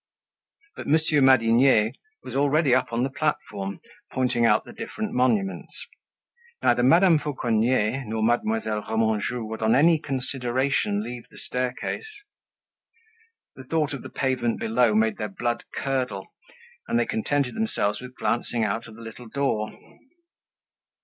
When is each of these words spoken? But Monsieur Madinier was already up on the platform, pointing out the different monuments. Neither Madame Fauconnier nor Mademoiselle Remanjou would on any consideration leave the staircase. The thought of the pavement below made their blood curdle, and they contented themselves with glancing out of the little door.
But 0.75 0.87
Monsieur 0.87 1.21
Madinier 1.21 1.91
was 2.23 2.35
already 2.35 2.73
up 2.73 2.91
on 2.91 3.03
the 3.03 3.11
platform, 3.11 3.79
pointing 4.11 4.47
out 4.47 4.65
the 4.65 4.73
different 4.73 5.13
monuments. 5.13 5.73
Neither 6.63 6.81
Madame 6.81 7.19
Fauconnier 7.19 8.03
nor 8.07 8.23
Mademoiselle 8.23 8.81
Remanjou 8.81 9.45
would 9.45 9.61
on 9.61 9.75
any 9.75 9.99
consideration 9.99 11.03
leave 11.03 11.29
the 11.29 11.37
staircase. 11.37 12.09
The 13.55 13.63
thought 13.63 13.93
of 13.93 14.01
the 14.01 14.09
pavement 14.09 14.59
below 14.59 14.95
made 14.95 15.17
their 15.17 15.29
blood 15.29 15.65
curdle, 15.71 16.33
and 16.87 16.97
they 16.97 17.05
contented 17.05 17.53
themselves 17.53 18.01
with 18.01 18.15
glancing 18.17 18.63
out 18.63 18.87
of 18.87 18.95
the 18.95 19.03
little 19.03 19.27
door. 19.27 19.71